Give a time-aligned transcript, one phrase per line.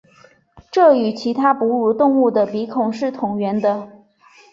[0.71, 3.87] 这与其他哺乳动物的鼻孔是同源的。